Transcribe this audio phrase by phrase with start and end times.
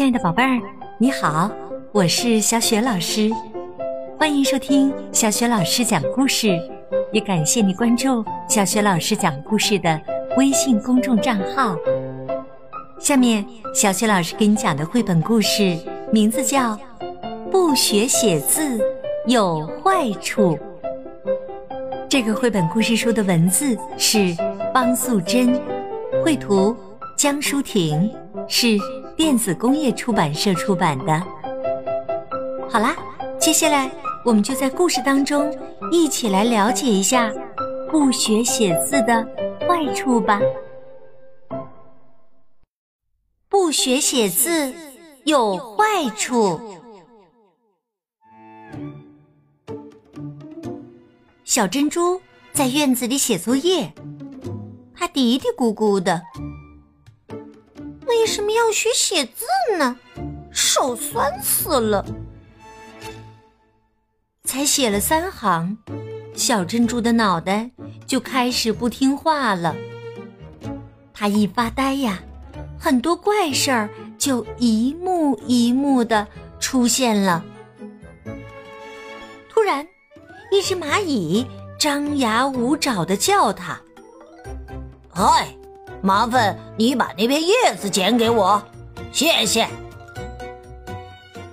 [0.00, 0.58] 亲爱的宝贝儿，
[0.96, 1.50] 你好，
[1.92, 3.30] 我是小雪老师，
[4.18, 6.58] 欢迎收听小雪老师讲故事，
[7.12, 10.00] 也感谢你关注小雪老师讲故事的
[10.38, 11.76] 微信公众账号。
[12.98, 13.44] 下面，
[13.74, 15.76] 小雪老师给你讲的绘本故事
[16.10, 16.74] 名字叫
[17.50, 18.80] 《不学写字
[19.26, 20.56] 有坏处》。
[22.08, 24.34] 这个绘本故事书的文字是
[24.72, 25.60] 方素珍，
[26.24, 26.74] 绘图
[27.18, 28.10] 江舒婷，
[28.48, 28.78] 是。
[29.20, 31.12] 电子工业出版社出版的。
[32.70, 32.96] 好啦，
[33.38, 33.90] 接下来
[34.24, 35.54] 我们就在故事当中
[35.92, 37.30] 一起来了解一下
[37.90, 39.22] 不学写字的
[39.68, 40.40] 坏处吧。
[43.50, 44.72] 不学写字
[45.24, 46.58] 有坏处。
[51.44, 52.18] 小珍珠
[52.54, 53.92] 在院子里写作业，
[54.94, 56.22] 它嘀嘀咕咕的。
[58.20, 59.46] 为什么要学写字
[59.78, 59.96] 呢？
[60.52, 62.04] 手酸死了！
[64.44, 65.78] 才写了三行，
[66.34, 67.70] 小珍珠的脑袋
[68.06, 69.74] 就开始不听话了。
[71.14, 72.22] 他一发呆呀，
[72.78, 76.28] 很多怪事儿就一幕一幕的
[76.58, 77.42] 出现了。
[79.48, 79.88] 突然，
[80.52, 81.46] 一只蚂蚁
[81.78, 83.80] 张牙舞爪的叫他
[85.08, 85.56] ：“嗨！”
[86.02, 88.62] 麻烦你把那片叶子捡给我，
[89.12, 89.68] 谢谢。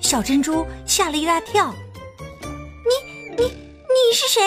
[0.00, 1.72] 小珍珠吓了一大跳。
[1.72, 4.42] 你你你是谁？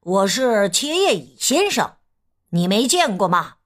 [0.00, 1.96] 我是切叶蚁先生，
[2.50, 3.56] 你没见过吗？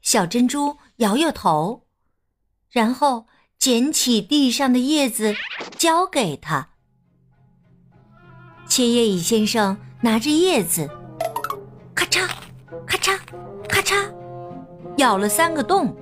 [0.00, 1.86] 小珍珠摇摇头，
[2.70, 3.26] 然后
[3.58, 5.34] 捡起地上的叶子
[5.76, 6.70] 交给他。
[8.66, 10.88] 切叶蚁先生拿着叶子。
[12.94, 13.18] 咔嚓，
[13.68, 14.08] 咔嚓，
[14.98, 15.96] 咬了三个洞。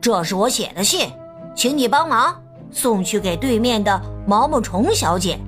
[0.00, 1.08] 这是我写的信，
[1.54, 5.38] 请你帮忙送去给对面的毛毛虫小姐。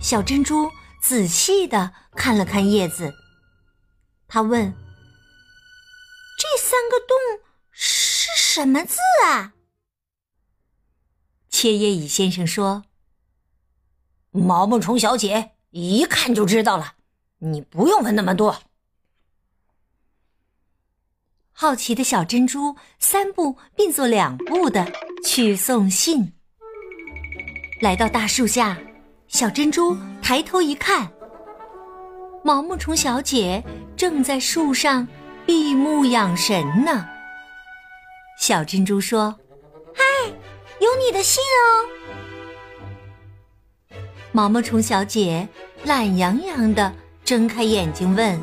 [0.00, 0.70] 小珍珠
[1.02, 3.12] 仔细的看了看叶子，
[4.26, 4.72] 他问
[6.40, 7.18] ：“这三个洞
[7.70, 8.96] 是什么字
[9.26, 9.52] 啊？”
[11.50, 12.84] 切叶蚁先生说
[14.32, 16.94] ：“毛毛虫小姐。”一看就知道了，
[17.38, 18.62] 你不用问那么多。
[21.52, 24.90] 好奇的小珍珠三步并作两步的
[25.24, 26.32] 去送信。
[27.80, 28.78] 来到大树下，
[29.26, 31.10] 小珍珠抬头一看，
[32.42, 33.62] 毛毛虫小姐
[33.96, 35.06] 正在树上
[35.44, 37.06] 闭目养神呢。
[38.40, 39.36] 小珍珠说
[39.94, 40.04] ：“嗨，
[40.80, 41.84] 有你的信哦。”
[44.30, 45.48] 毛毛虫小姐
[45.84, 46.92] 懒洋洋的
[47.24, 48.38] 睁开眼睛问：“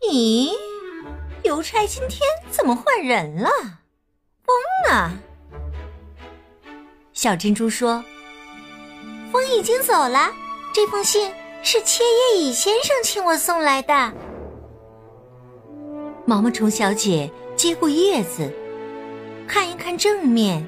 [0.00, 0.50] 咦，
[1.42, 2.20] 邮差今天
[2.50, 3.50] 怎么换人了？
[4.44, 4.54] 风
[4.88, 5.18] 呢？”
[7.12, 8.02] 小珍珠说
[9.32, 10.32] ：“风已经走了，
[10.72, 11.30] 这封信
[11.62, 14.12] 是切叶蚁先生请我送来的。”
[16.24, 18.50] 毛毛虫小姐接过叶子，
[19.48, 20.66] 看一看正面，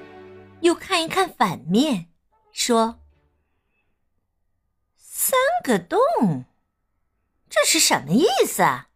[0.60, 2.06] 又看一看反面，
[2.53, 2.99] 说。
[5.25, 6.47] 三个洞，
[7.49, 8.88] 这是什么意思啊？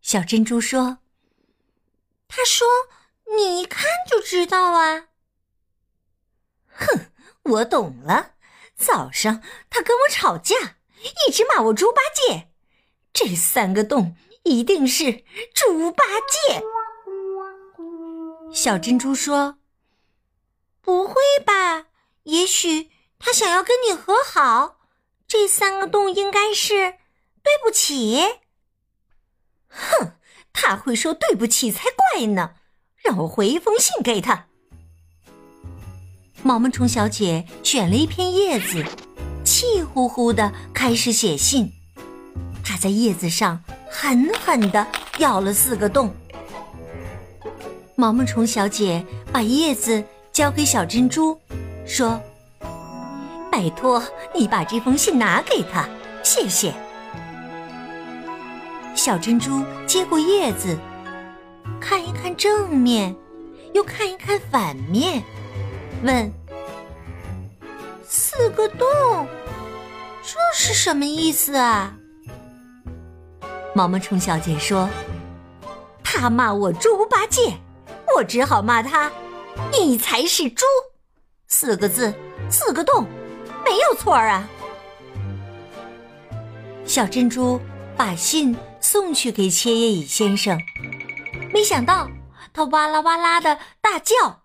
[0.00, 1.00] 小珍珠说
[2.26, 2.66] ：“他说
[3.36, 5.08] 你一看就知道啊。”
[6.72, 7.12] 哼，
[7.42, 8.36] 我懂了。
[8.74, 10.78] 早上他跟我吵架，
[11.26, 12.48] 一直骂我猪八戒。
[13.12, 16.62] 这三个洞一定是猪八戒。
[18.50, 19.58] 小珍珠说
[20.80, 21.88] ：“不会吧？
[22.22, 24.76] 也许他想要跟你和好。”
[25.28, 26.94] 这三个洞应该是
[27.42, 28.18] 对不起。
[29.68, 30.12] 哼，
[30.54, 32.52] 他会说对不起才怪呢！
[33.04, 34.46] 让我回一封信给他。
[36.42, 38.82] 毛毛虫小姐选了一片叶子，
[39.44, 41.70] 气呼呼的开始写信。
[42.64, 44.86] 她在叶子上狠狠的
[45.18, 46.14] 咬了四个洞。
[47.96, 50.02] 毛毛虫小姐把叶子
[50.32, 51.38] 交给小珍珠，
[51.86, 52.18] 说。
[53.58, 54.00] 拜托
[54.32, 55.84] 你把这封信拿给他，
[56.22, 56.72] 谢谢。
[58.94, 60.78] 小珍珠接过叶子，
[61.80, 63.16] 看一看正面，
[63.74, 65.24] 又看一看反面，
[66.04, 66.32] 问
[68.06, 69.26] ：“四个洞，
[70.22, 71.96] 这是什么意思啊？”
[73.74, 74.88] 毛毛虫小姐说
[76.04, 77.58] ：“他骂我猪八戒，
[78.16, 79.10] 我只好骂他，
[79.72, 80.64] 你才是猪。
[81.48, 82.14] 四个字，
[82.48, 83.04] 四个洞。”
[83.68, 84.48] 没有错啊！
[86.86, 87.60] 小珍珠
[87.98, 90.58] 把信送去给切叶蚁先生。
[91.52, 92.08] 没想到
[92.54, 94.42] 他哇啦哇啦的大叫：“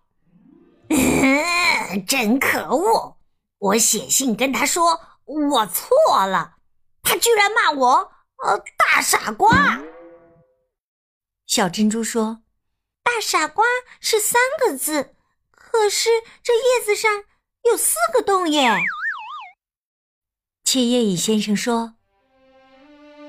[2.05, 3.15] 真可恶！
[3.59, 5.95] 我写信跟他说我错
[6.27, 6.55] 了，
[7.01, 8.11] 他居然骂我
[8.43, 9.81] 呃大傻瓜。”
[11.47, 12.41] 小珍珠说
[13.03, 13.63] ：“大傻瓜
[14.01, 15.15] 是三个字，
[15.51, 16.09] 可是
[16.43, 17.23] 这叶子上
[17.63, 18.69] 有四个洞耶。”
[20.73, 21.93] 切叶蚁先生说：“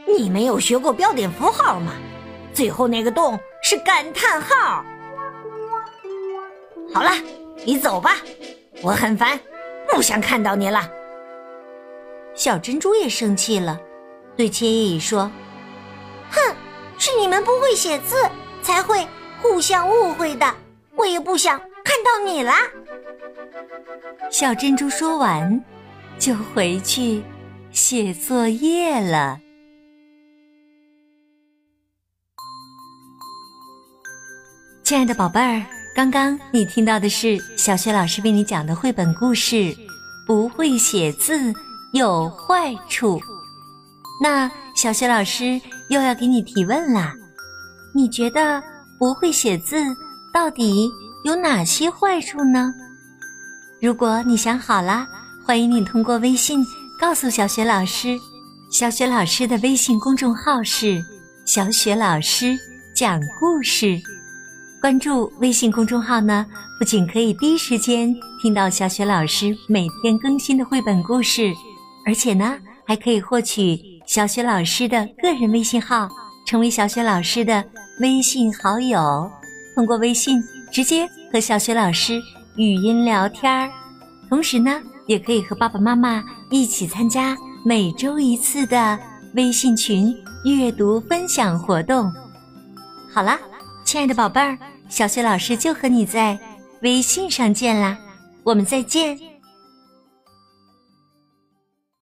[0.08, 1.92] 你没有学过标点符号吗？
[2.54, 4.82] 最后那个洞是感叹号。”
[6.90, 7.10] 好了，
[7.62, 8.16] 你走吧，
[8.80, 9.38] 我很烦，
[9.92, 10.88] 不想看到你了。
[12.34, 13.78] 小珍珠也生气了，
[14.38, 15.30] 对切叶蚁说
[16.32, 16.40] ：“哼，
[16.96, 18.16] 是你们不会写字，
[18.62, 19.06] 才会
[19.42, 20.50] 互相误会的。
[20.96, 22.54] 我也不想看到你啦。”
[24.32, 25.62] 小珍珠说完。
[26.18, 27.22] 就回去
[27.70, 29.38] 写作业了。
[34.82, 35.64] 亲爱的宝贝儿，
[35.94, 39.56] 刚刚你听到的是小学老师为你讲的绘本故事
[40.26, 41.52] 《不会写字
[41.92, 43.18] 有坏处》。
[44.22, 47.14] 那小学老师又要给你提问啦，
[47.94, 48.62] 你觉得
[48.98, 49.76] 不会写字
[50.32, 50.88] 到底
[51.24, 52.72] 有哪些坏处呢？
[53.80, 55.06] 如果你想好了。
[55.46, 56.64] 欢迎你通过微信
[56.98, 58.18] 告诉小雪老师，
[58.70, 61.04] 小雪老师的微信公众号是
[61.44, 62.58] “小雪老师
[62.96, 64.00] 讲故事”。
[64.80, 66.46] 关注微信公众号呢，
[66.78, 71.52] 不仅可以第一时间听到小雪老师每天更新的绘本故事，
[72.06, 72.56] 而且呢，
[72.86, 76.08] 还可以获取小雪老师的个人微信号，
[76.46, 77.62] 成为小雪老师的
[78.00, 79.30] 微信好友，
[79.74, 80.42] 通过微信
[80.72, 82.18] 直接和小雪老师
[82.56, 83.70] 语音聊天儿。
[84.30, 84.80] 同时呢。
[85.06, 88.98] 也可以和爸爸妈妈一起参加每周一次的
[89.34, 90.14] 微信群
[90.44, 92.12] 阅读分享活动。
[93.12, 93.38] 好啦，
[93.84, 94.58] 亲爱的宝贝儿，
[94.88, 96.38] 小雪老师就和你在
[96.82, 97.98] 微信上见啦，
[98.42, 99.33] 我们再见。